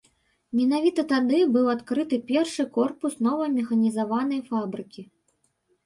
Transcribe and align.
Менавіта 0.59 1.05
тады 1.11 1.41
быў 1.59 1.69
адкрыты 1.75 2.21
першы 2.33 2.67
корпус 2.81 3.13
новай 3.31 3.49
механізаванай 3.61 4.45
фабрыкі. 4.53 5.01